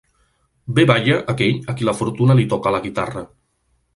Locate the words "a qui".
1.73-1.87